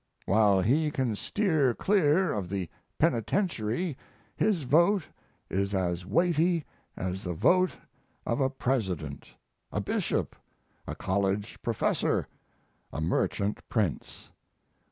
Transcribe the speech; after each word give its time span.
While 0.25 0.61
he 0.61 0.89
can 0.89 1.15
steer 1.15 1.75
clear 1.75 2.33
of 2.33 2.49
the 2.49 2.67
penitentiary 2.97 3.95
his 4.35 4.63
vote 4.63 5.05
is 5.47 5.75
as 5.75 6.07
weighty 6.07 6.65
as 6.97 7.23
the 7.23 7.33
vote 7.33 7.77
of 8.25 8.41
a 8.41 8.49
president, 8.49 9.27
a 9.71 9.79
bishop, 9.79 10.35
a 10.87 10.95
college 10.95 11.61
professor, 11.61 12.27
a 12.91 12.99
merchant 12.99 13.59
prince. 13.69 14.31